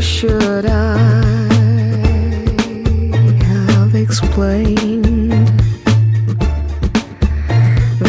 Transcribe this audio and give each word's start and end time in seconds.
should 0.00 0.66
I 0.66 0.96
have 3.44 3.94
explained 3.94 5.32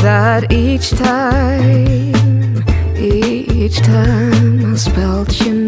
that 0.04 0.51
each 0.51 0.89
time, 0.89 2.63
each 2.98 3.78
time 3.78 4.74
I 4.74 4.75
spelled 4.75 5.39
your 5.39 5.54
name? 5.54 5.67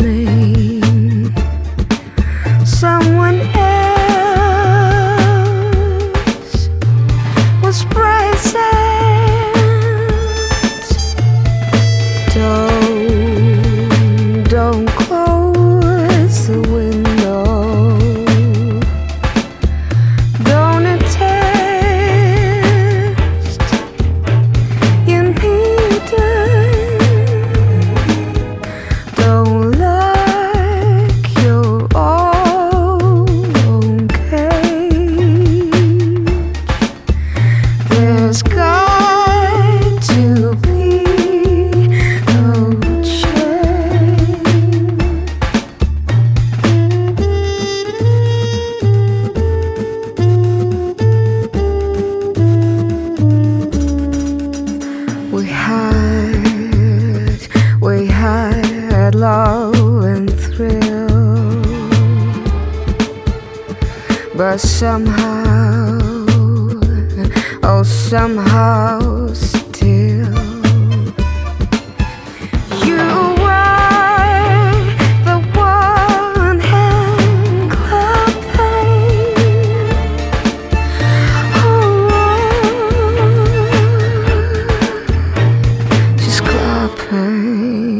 time. 87.10 87.99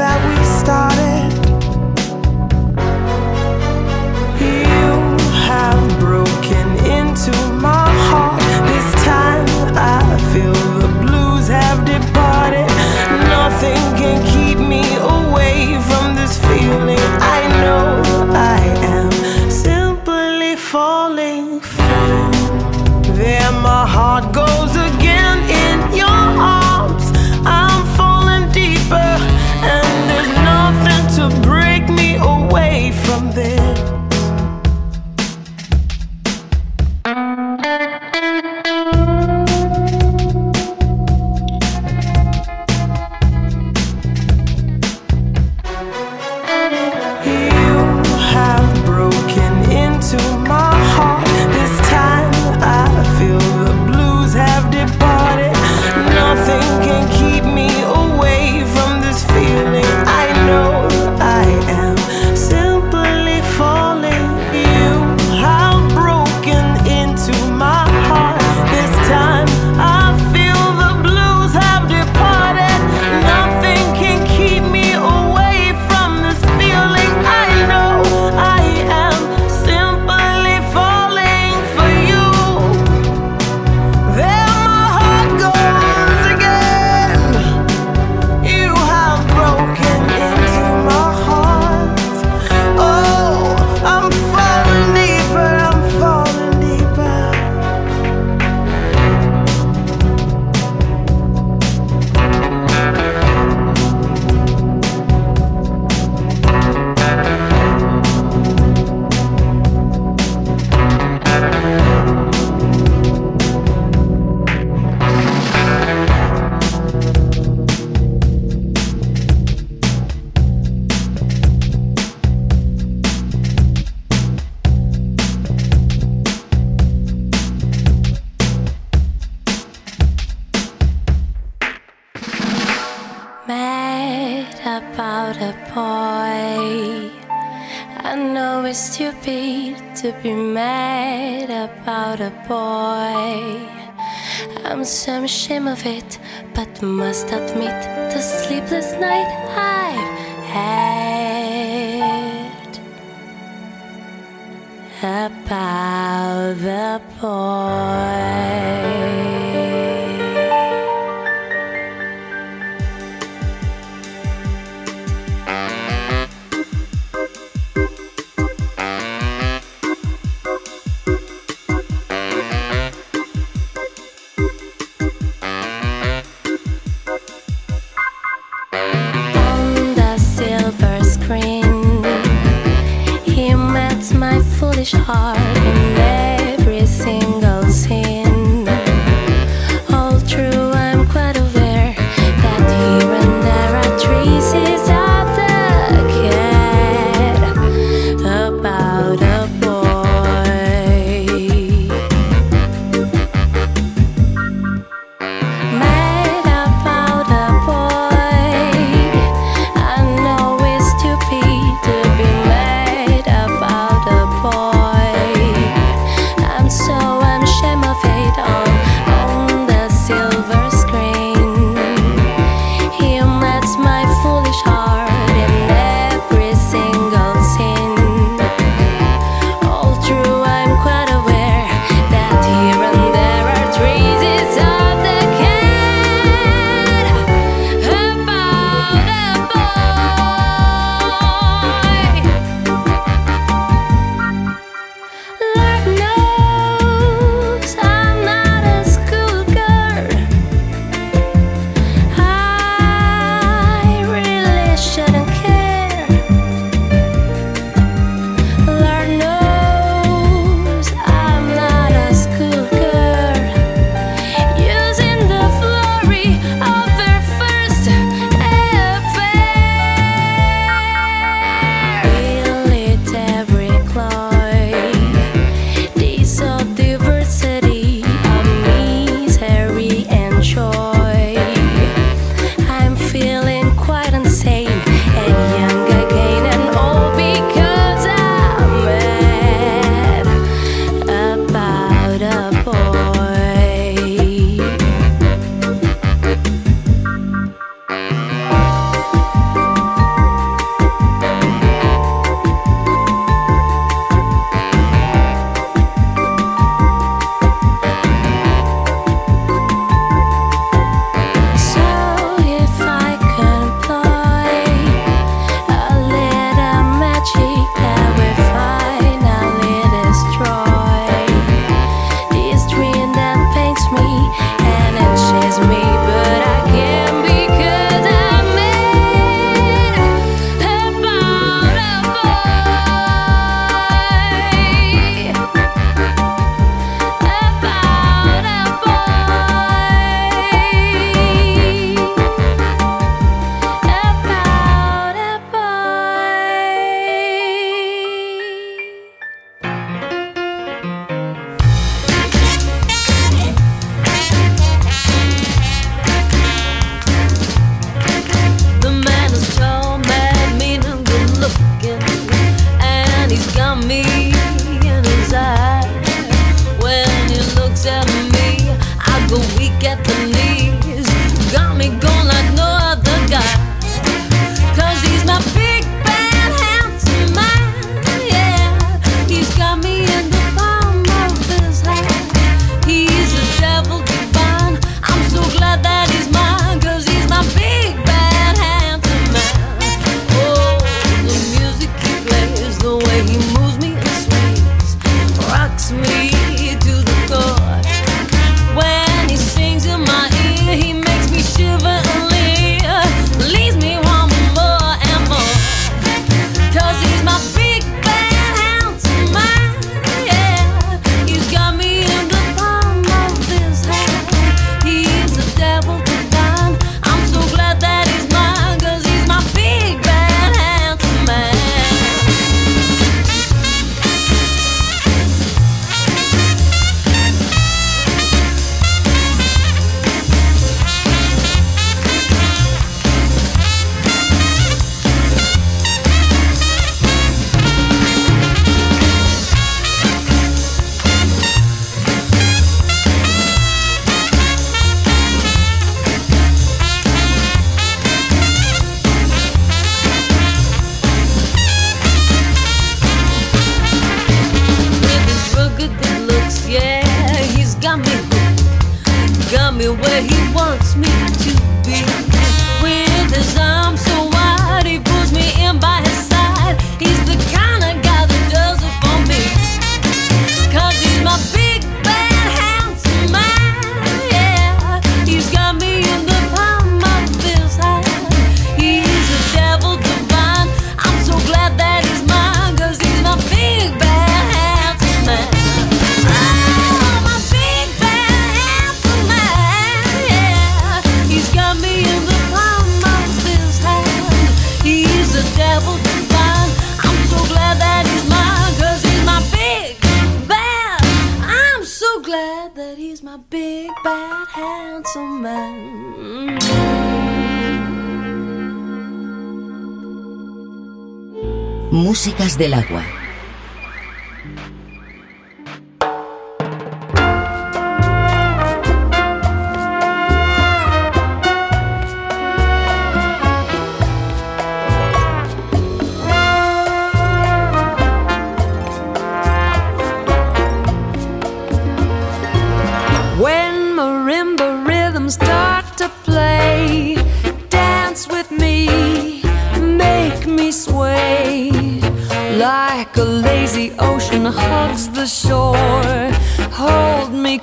That 0.00 0.24
we 0.26 0.39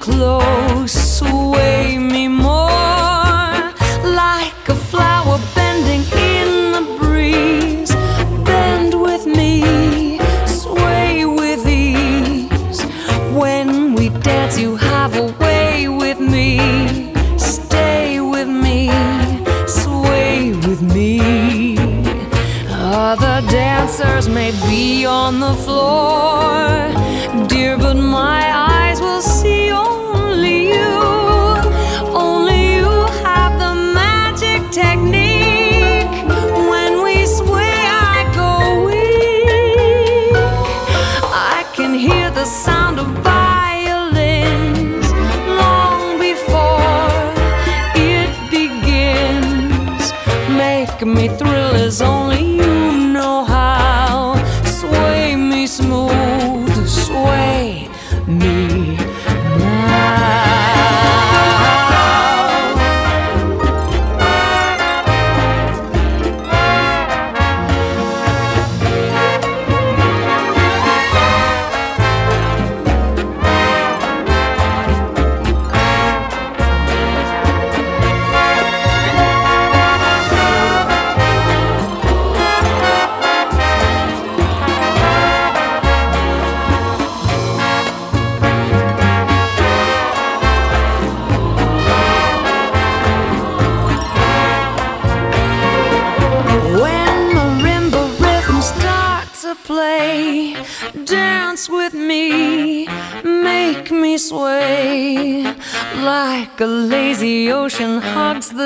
close. 0.08 0.87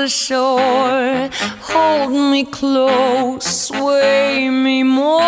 the 0.02 0.08
shore. 0.08 1.28
Hold 1.70 2.10
me 2.32 2.44
close, 2.44 3.44
sway 3.44 4.48
me 4.50 4.82
more. 4.82 5.20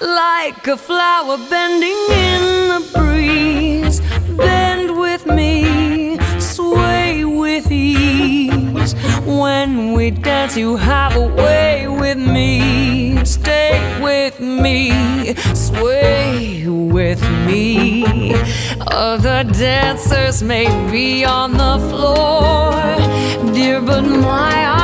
Like 0.00 0.66
a 0.66 0.76
flower 0.76 1.38
bending 1.48 2.02
in 2.28 2.42
the 2.72 2.82
breeze. 2.98 4.00
Bend 4.36 4.98
with 4.98 5.26
me, 5.26 6.18
sway 6.40 7.24
with 7.24 7.70
ease. 7.70 8.94
When 9.24 9.92
we 9.92 10.10
dance, 10.10 10.56
you 10.56 10.74
have 10.74 11.14
a 11.14 11.28
way 11.42 11.86
with 11.86 12.18
me. 12.18 13.24
Stay 13.24 13.78
with 14.02 14.40
me, 14.40 15.34
sway 15.54 16.66
with 16.66 17.22
me. 17.46 18.34
Other 18.96 19.44
dancers 19.44 20.42
may 20.42 20.64
be 20.90 21.22
on 21.22 21.52
the 21.52 21.78
floor, 21.90 22.72
dear, 23.52 23.82
but 23.82 24.00
my 24.00 24.75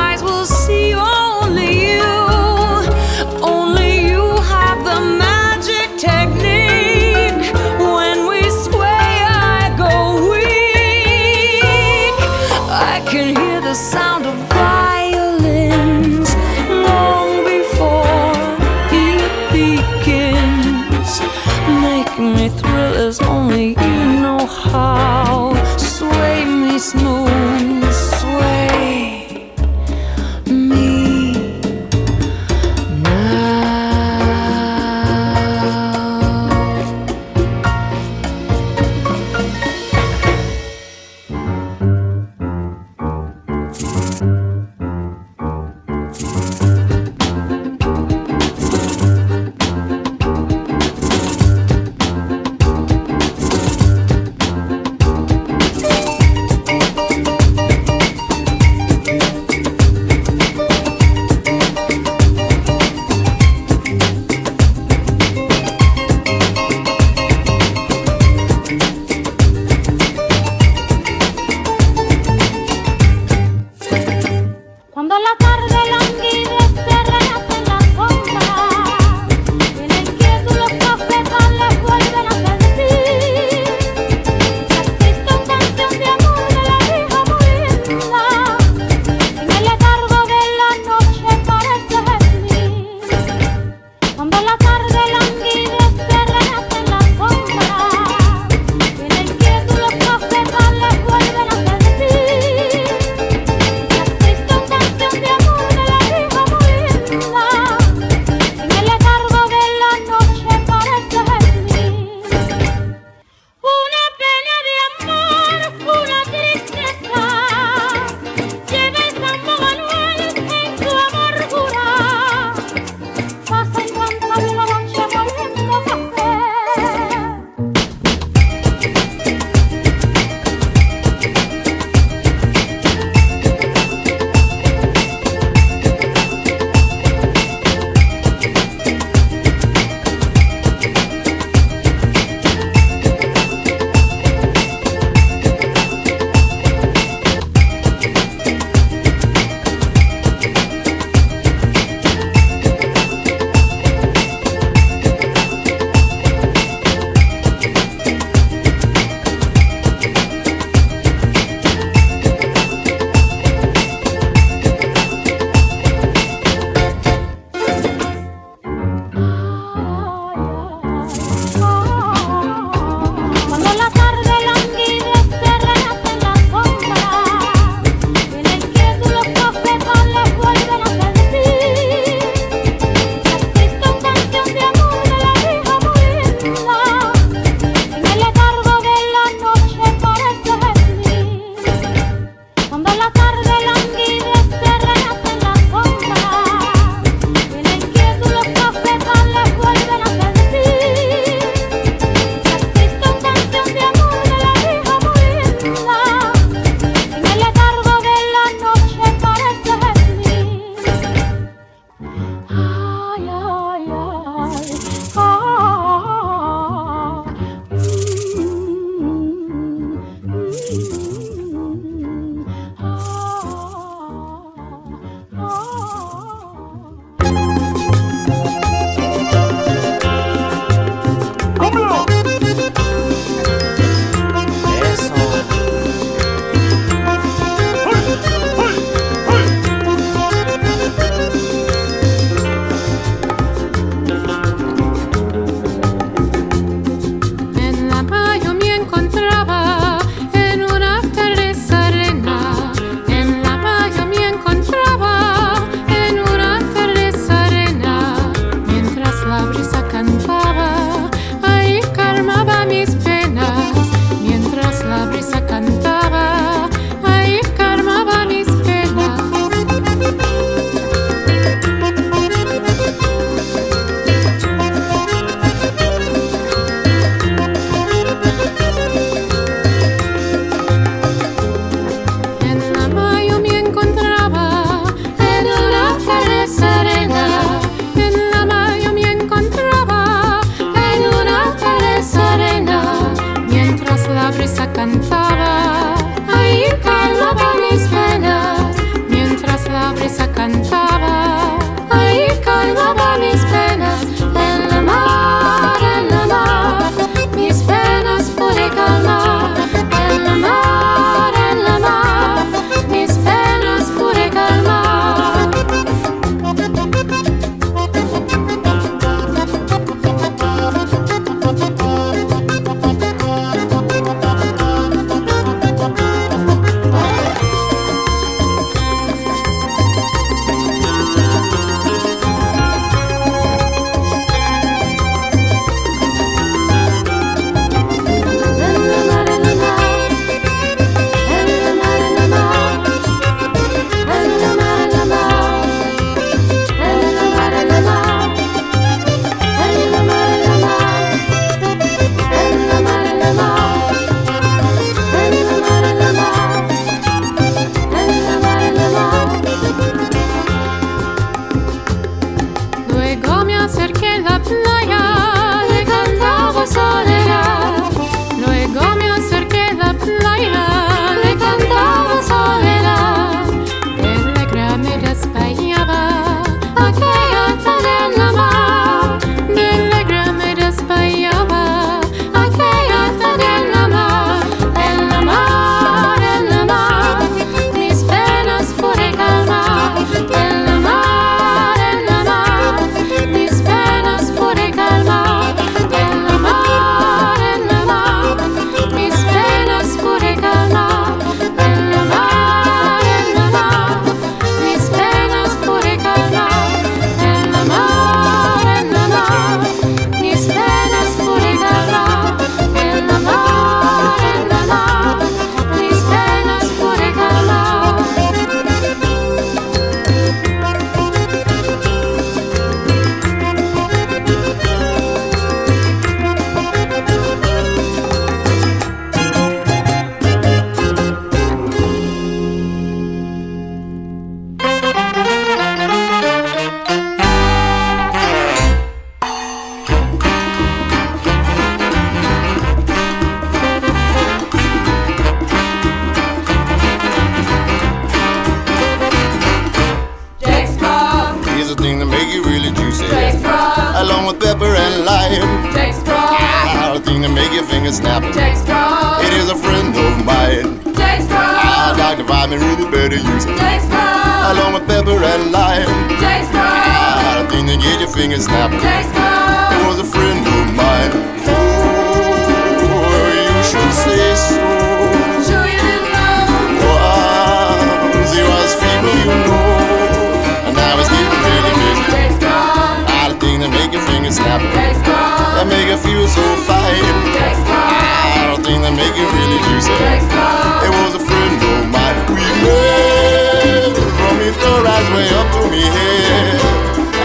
It 489.55 490.91
was 490.99 491.13
a 491.15 491.19
friend 491.19 491.55
of 491.71 491.85
mine. 491.93 492.17
We 492.33 492.45
met 492.63 493.95
from 494.17 494.35
his 494.41 494.55
eyes 494.57 495.07
way 495.13 495.27
up 495.39 495.47
to 495.53 495.61
me 495.71 495.83
head. 495.95 496.61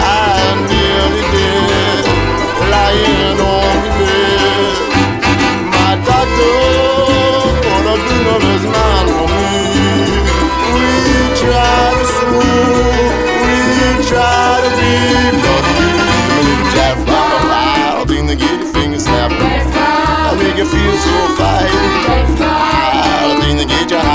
I 0.00 0.44
nearly 0.68 1.24
dead, 1.34 2.04
lying 2.72 3.38
on 3.56 3.74
the 3.84 3.90
bed. 3.98 4.76
My 5.72 5.92
doctor 6.08 6.56
put 7.64 7.84
a 7.92 7.96
his 8.52 8.64
man 8.74 9.04
for 9.16 9.28
me. 9.36 9.52
We 10.74 10.86
tried 11.40 11.96
to 12.02 12.28
we 13.42 13.56
tried 14.08 14.62
to 14.64 14.70
be. 14.80 15.18
I 20.30 20.34
make 20.36 20.58
you 20.58 20.66
feel 20.66 20.96
so 20.98 21.36
fine. 21.36 21.97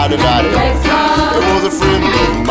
Your 0.03 0.19
heart 0.19 0.43
about 0.43 0.45
it. 0.45 1.53
Was 1.53 1.63
a 1.63 1.71
friend 1.71 2.42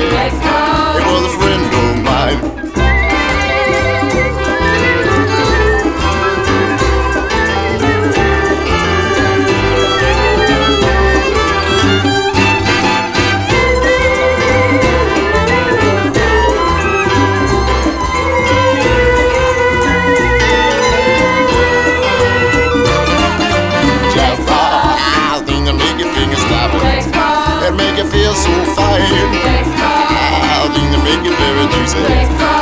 It 0.00 1.04
was 1.10 1.24
a 1.24 1.38
friend 1.38 1.74
of 1.74 2.02
mine. 2.04 2.58
They 27.60 27.76
make. 27.76 27.98
It 27.98 28.06
feel 28.06 28.34
so 28.34 28.64
fine. 28.74 29.47
Juicy. 31.94 32.12
It 32.12 32.57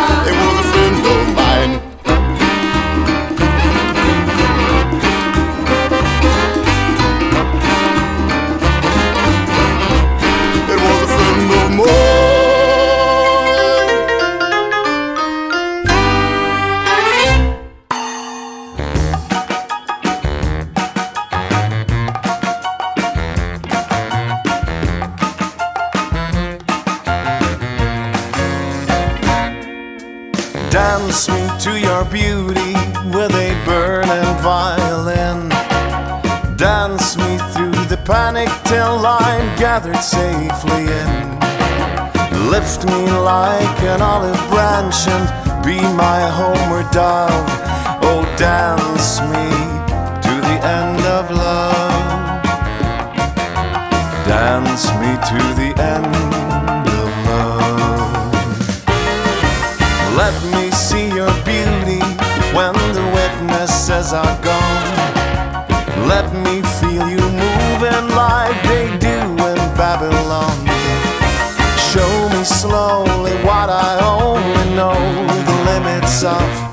gathered 39.87 40.03
safely 40.03 40.83
in. 40.83 42.51
Lift 42.51 42.87
me 42.87 43.11
like 43.11 43.83
an 43.83 44.03
olive 44.03 44.38
branch 44.49 45.07
and 45.09 45.64
be 45.64 45.81
my 45.96 46.20
homeward 46.29 46.90
dove. 46.90 47.31
Oh, 48.03 48.25
dance 48.37 49.20
me 49.20 49.49
to 50.22 50.35
the 50.49 50.59
end 50.66 51.01
of 51.07 51.31
love. 51.31 52.42
Dance 54.27 54.87
me 55.01 55.11
to 55.31 55.40
the 55.61 55.72
end 55.83 56.14
of 57.03 57.11
love. 57.31 58.33
Let 60.16 60.34
me 60.55 60.70
see 60.70 61.09
your 61.09 61.32
beauty 61.45 62.03
when 62.55 62.74
the 62.95 63.05
witnesses 63.14 64.12
are 64.12 64.39
gone. 64.43 65.07
Let 66.09 66.32
me 66.32 66.62
feel 66.80 67.09
you 67.09 67.20
moving 67.20 68.09
like 68.14 68.65
limits 76.27 76.65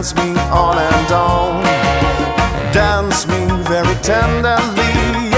Dance 0.00 0.14
me 0.14 0.30
on 0.48 0.78
and 0.78 1.12
on. 1.12 1.62
Dance 2.72 3.26
me 3.26 3.44
very 3.64 3.94
tenderly 3.96 4.94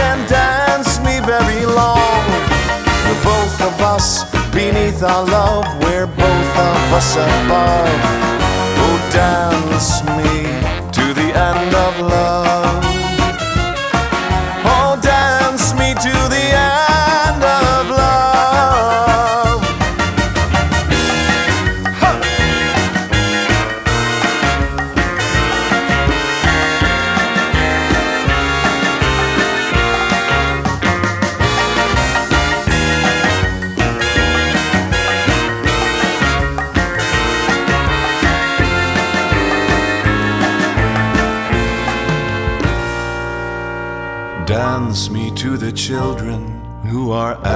and 0.07 0.29
dance 0.29 1.01
me 1.01 1.19
very 1.19 1.67
long. 1.67 2.23
We're 3.03 3.25
both 3.25 3.61
of 3.61 3.81
us 3.81 4.23
beneath 4.53 5.03
our 5.03 5.25
love. 5.27 5.67
We're 5.83 6.07
both 6.07 6.53
of 6.71 6.93
us 6.95 7.17
above. 7.17 8.01
Oh, 8.85 9.11
dance 9.11 10.05
me 10.15 10.47
to 10.93 11.13
the 11.13 11.37
end 11.37 11.75
of 11.75 11.99
love. 11.99 12.42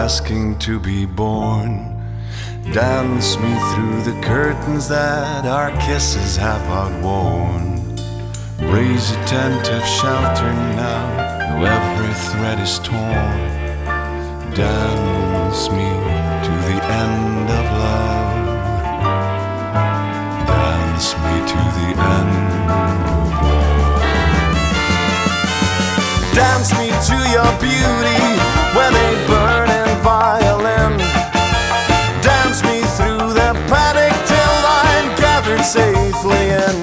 asking 0.07 0.57
to 0.57 0.79
be 0.79 1.05
born. 1.05 1.69
Dance 2.73 3.37
me 3.39 3.53
through 3.71 3.99
the 4.09 4.17
curtains 4.23 4.87
that 4.87 5.45
our 5.45 5.73
kisses 5.85 6.37
have 6.37 6.63
outworn. 6.71 7.67
Raise 8.73 9.11
a 9.11 9.19
tent 9.27 9.69
of 9.69 9.83
shelter 9.99 10.53
now, 10.79 11.07
though 11.49 11.65
every 11.79 12.15
thread 12.29 12.59
is 12.61 12.79
torn. 12.79 13.37
Dance 14.55 15.63
me 15.77 15.91
to 16.47 16.53
the 16.69 16.79
end 17.03 17.49
of 17.61 17.67
love. 17.83 18.47
Dance 20.47 21.09
me 21.25 21.35
to 21.53 21.61
the 21.79 21.91
end 22.15 22.35
of. 22.71 22.87
Dance 26.41 26.71
me 26.79 26.89
to 27.09 27.17
your 27.35 27.53
beauty 27.59 28.21
when 28.77 29.16
safely 35.67 36.51
in. 36.51 36.77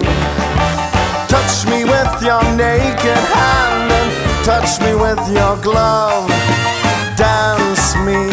Touch 1.30 1.66
me 1.72 1.86
with 1.86 2.14
your 2.22 2.44
naked 2.56 3.24
hand 3.32 3.90
and 3.90 4.46
touch 4.46 4.82
me 4.82 4.94
with 4.94 5.24
your 5.30 5.56
glove. 5.64 6.28
Dance 7.16 7.96
me 8.06 8.28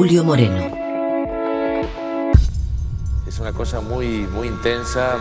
Julio 0.00 0.24
Moreno. 0.24 0.74
Es 3.28 3.38
una 3.38 3.52
cosa 3.52 3.82
muy, 3.82 4.26
muy 4.32 4.48
intensa, 4.48 5.18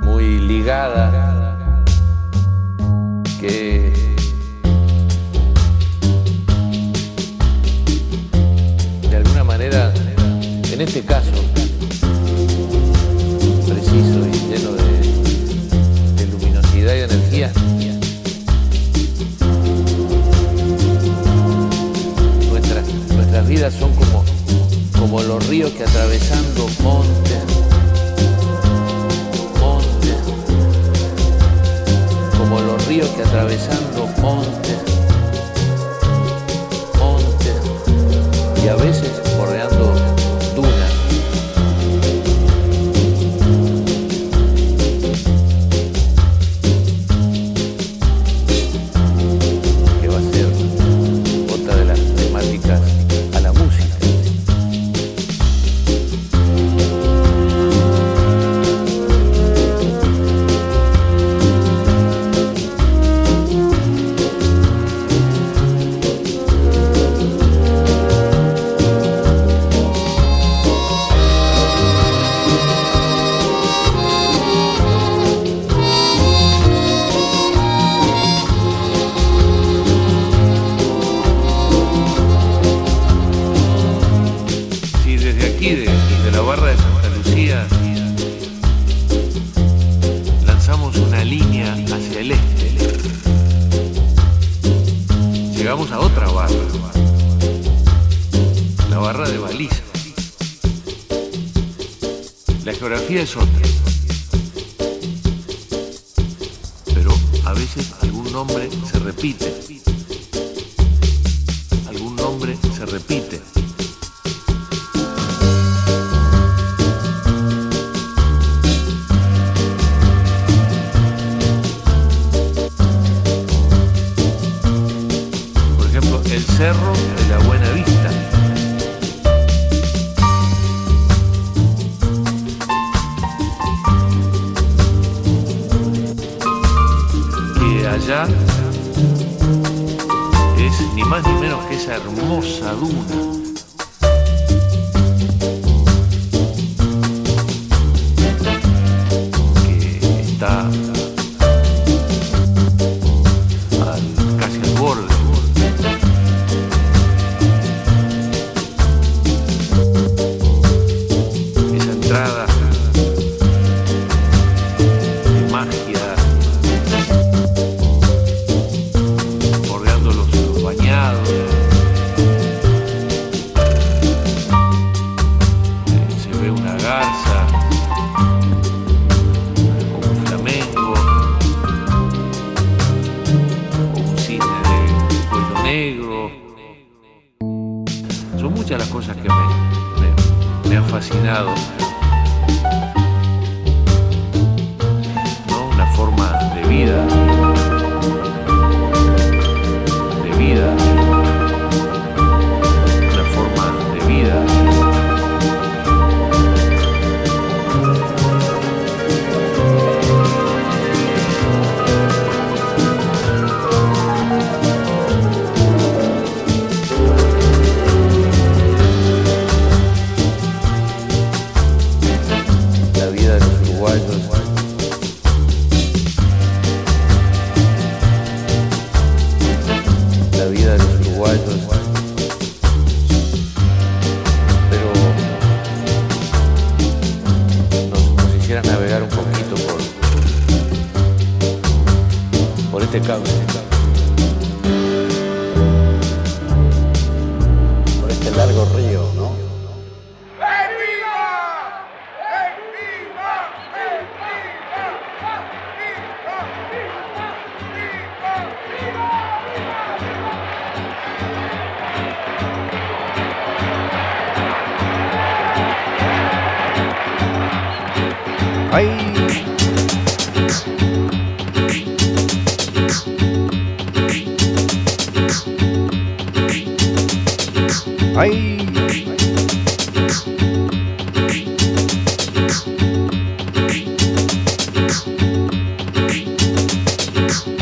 muy 0.00 0.38
ligada 0.38 1.25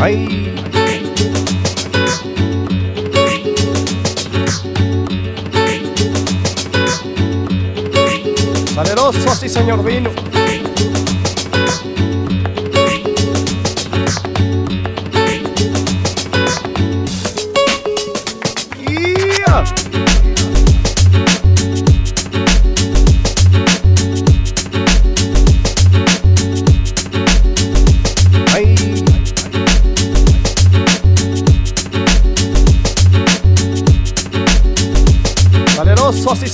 Ay. 0.05 0.53
Saleroso, 8.75 9.35
sí 9.35 9.49
señor 9.49 9.83
vino. 9.83 10.11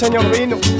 Señor 0.01 0.25
vino. 0.33 0.80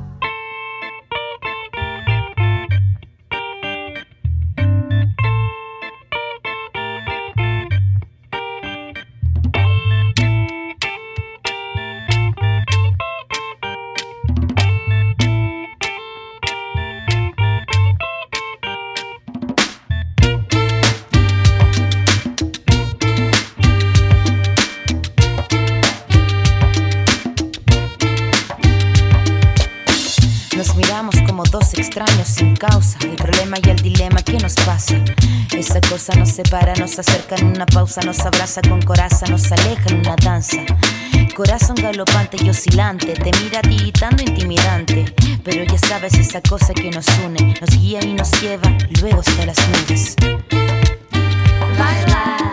Separa, 36.43 36.73
nos 36.75 36.97
acerca 36.97 37.35
en 37.35 37.47
una 37.47 37.65
pausa, 37.65 38.01
nos 38.01 38.19
abraza 38.21 38.61
con 38.61 38.81
coraza, 38.81 39.27
nos 39.27 39.51
aleja 39.51 39.89
en 39.89 39.99
una 39.99 40.15
danza. 40.15 40.57
Corazón 41.35 41.75
galopante 41.75 42.37
y 42.43 42.49
oscilante, 42.49 43.13
te 43.13 43.31
mira 43.43 43.61
tiritando 43.61 44.23
intimidante. 44.23 45.13
Pero 45.43 45.63
ya 45.63 45.77
sabes 45.77 46.13
esa 46.13 46.41
cosa 46.41 46.73
que 46.73 46.89
nos 46.89 47.05
une, 47.25 47.55
nos 47.59 47.69
guía 47.77 47.99
y 48.03 48.13
nos 48.13 48.31
lleva 48.41 48.75
luego 49.01 49.19
hasta 49.19 49.45
las 49.45 49.57
nubes. 49.69 50.15
Baila, 51.77 52.51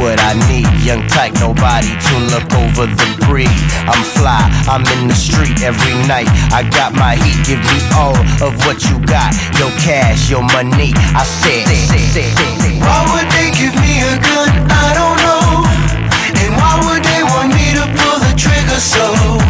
what 0.00 0.18
I 0.22 0.34
need. 0.50 0.66
Young 0.82 1.06
type, 1.08 1.34
nobody 1.38 1.90
to 1.90 2.14
look 2.32 2.48
over 2.54 2.86
the 2.86 3.08
breed. 3.26 3.52
I'm 3.86 4.02
fly, 4.16 4.42
I'm 4.70 4.86
in 4.98 5.08
the 5.08 5.18
street 5.18 5.62
every 5.62 5.94
night. 6.06 6.30
I 6.54 6.62
got 6.64 6.94
my 6.94 7.14
heat, 7.18 7.38
give 7.46 7.62
me 7.62 7.78
all 7.94 8.16
of 8.42 8.54
what 8.64 8.82
you 8.88 8.96
got. 9.06 9.34
Your 9.58 9.70
cash, 9.82 10.30
your 10.30 10.42
money. 10.54 10.94
I 11.14 11.24
said, 11.24 11.66
Why 12.80 13.00
would 13.12 13.28
they 13.34 13.50
give 13.54 13.74
me 13.74 14.02
a 14.06 14.14
gun? 14.18 14.50
I 14.70 14.88
don't 14.94 15.18
know. 15.26 15.66
And 16.40 16.52
why 16.56 16.74
would 16.86 17.02
they 17.02 17.22
want 17.22 17.50
me 17.54 17.74
to 17.74 17.84
pull 17.98 18.18
the 18.22 18.38
hearted. 18.78 19.47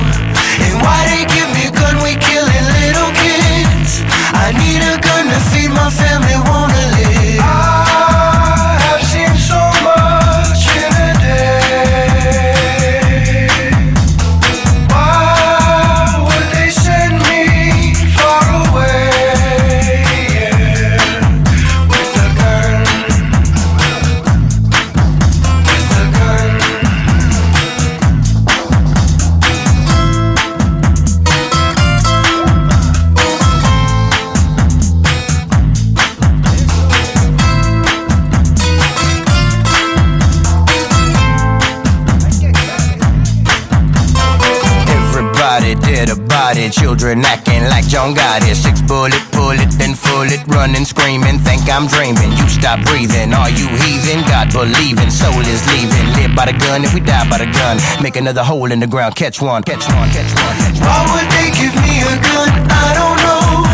Children 46.88 47.20
acting 47.20 47.68
like 47.68 47.84
John 47.84 48.16
Gotti. 48.16 48.56
Six 48.56 48.80
bullet, 48.80 49.20
pull 49.36 49.52
it, 49.52 49.68
then 49.76 49.92
full 49.92 50.24
it. 50.24 50.40
Running, 50.48 50.88
screaming, 50.88 51.36
think 51.44 51.68
I'm 51.68 51.84
dreaming. 51.84 52.32
You 52.32 52.48
stop 52.48 52.80
breathing. 52.88 53.36
Are 53.36 53.52
you 53.52 53.68
heathen? 53.84 54.24
God 54.24 54.48
believing. 54.56 55.12
Soul 55.12 55.44
is 55.44 55.60
leaving. 55.68 56.08
Live 56.16 56.32
by 56.32 56.48
the 56.48 56.56
gun 56.56 56.88
if 56.88 56.94
we 56.96 57.04
die 57.04 57.28
by 57.28 57.44
the 57.44 57.50
gun. 57.52 57.76
Make 58.00 58.16
another 58.16 58.42
hole 58.42 58.72
in 58.72 58.80
the 58.80 58.86
ground. 58.86 59.16
Catch 59.16 59.42
one, 59.42 59.62
catch 59.68 59.84
one, 59.84 60.08
catch 60.16 60.32
one. 60.32 60.54
Catch 60.64 60.80
one. 60.80 60.88
Why 60.88 61.00
would 61.12 61.28
they 61.28 61.52
give 61.60 61.76
me 61.76 62.08
a 62.08 62.14
gun? 62.24 62.48
I 62.72 62.88
don't 62.96 63.20
know. 63.20 63.68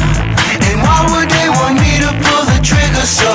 And 0.66 0.82
why 0.82 0.98
would 1.14 1.30
they 1.30 1.48
want 1.54 1.78
me 1.78 2.02
to 2.02 2.10
pull 2.18 2.42
the 2.50 2.58
trigger 2.66 3.06
so? 3.06 3.30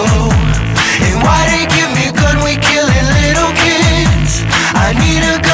And 1.08 1.24
why 1.24 1.40
they 1.56 1.64
give 1.72 1.88
me 1.96 2.12
a 2.12 2.14
gun? 2.20 2.36
We 2.44 2.60
killing 2.60 3.08
little 3.16 3.52
kids. 3.56 4.44
I 4.76 4.92
need 4.92 5.24
a 5.24 5.40
gun 5.40 5.49